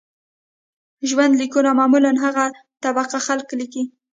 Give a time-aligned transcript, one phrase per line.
[1.09, 2.45] ژوند لیکونه معمولاً هغه
[2.83, 3.83] طبقه خلک لیکي.